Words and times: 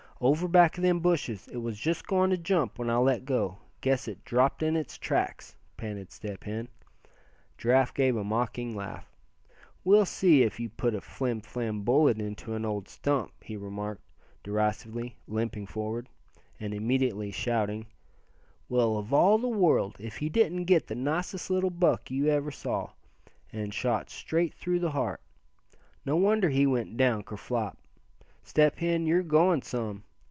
"Over 0.23 0.47
back 0.47 0.77
of 0.77 0.83
them 0.83 0.99
bushes. 0.99 1.47
It 1.47 1.57
was 1.57 1.79
just 1.79 2.05
going 2.05 2.29
to 2.29 2.37
jump 2.37 2.77
when 2.77 2.91
I 2.91 2.97
let 2.97 3.25
go. 3.25 3.57
Guess 3.81 4.07
it 4.07 4.23
dropped 4.23 4.61
in 4.61 4.75
its 4.75 4.99
tracks!" 4.99 5.55
panted 5.77 6.11
Step 6.11 6.43
Hen. 6.43 6.67
Giraffe 7.57 7.95
gave 7.95 8.15
a 8.15 8.23
mocking 8.23 8.75
laugh. 8.75 9.11
"We'll 9.83 10.05
soon 10.05 10.29
see 10.33 10.43
if 10.43 10.59
you 10.59 10.69
put 10.69 10.93
a 10.93 11.01
flim 11.01 11.41
flam 11.41 11.81
bullet 11.81 12.21
into 12.21 12.53
an 12.53 12.65
old 12.65 12.87
stump," 12.87 13.31
he 13.43 13.57
remarked, 13.57 14.03
derisively, 14.43 15.15
limping 15.27 15.65
forward: 15.65 16.07
and 16.59 16.71
immediately 16.71 17.31
shouting: 17.31 17.87
"Well, 18.69 18.99
of 18.99 19.11
all 19.11 19.39
the 19.39 19.49
world, 19.49 19.95
if 19.97 20.17
he 20.17 20.29
didn't 20.29 20.65
get 20.65 20.85
the 20.85 20.93
nicest 20.93 21.49
little 21.49 21.71
buck 21.71 22.11
you 22.11 22.27
ever 22.27 22.51
saw; 22.51 22.91
and 23.51 23.73
shot 23.73 24.11
straight 24.11 24.53
through 24.53 24.81
the 24.81 24.91
heart. 24.91 25.21
No 26.05 26.15
wonder 26.15 26.49
he 26.49 26.67
went 26.67 26.95
down 26.95 27.23
ker 27.23 27.37
flop. 27.37 27.79
Step 28.43 28.77
Hen, 28.77 29.07
you're 29.07 29.23
going 29.23 29.63
some. 29.63 30.03